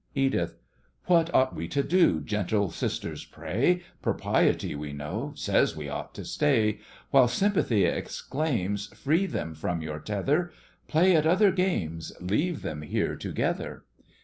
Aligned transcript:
EDITH 0.15 0.57
What 1.05 1.31
ought 1.31 1.55
we 1.55 1.67
to 1.67 1.83
do, 1.83 2.21
Gentle 2.21 2.71
sisters, 2.71 3.27
say? 3.39 3.83
Propriety, 4.01 4.73
we 4.73 4.93
know, 4.93 5.31
Says 5.35 5.75
we 5.75 5.89
ought 5.89 6.15
to 6.15 6.25
stay; 6.25 6.79
While 7.11 7.27
sympathy 7.27 7.83
exclaims, 7.85 8.87
"Free 8.97 9.27
them 9.27 9.53
from 9.53 9.83
your 9.83 9.99
tether— 9.99 10.51
Play 10.87 11.15
at 11.15 11.27
other 11.27 11.51
games— 11.51 12.13
Leave 12.19 12.63
them 12.63 12.81
here 12.81 13.15
together." 13.15 13.83